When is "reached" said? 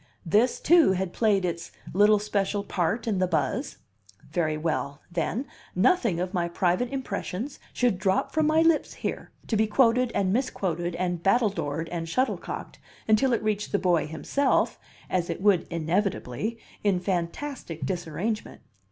13.43-13.71